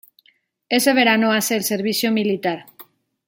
Ese 0.67 0.93
verano 0.93 1.31
hace 1.31 1.55
el 1.55 1.63
servicio 1.63 2.11
militar. 2.11 2.65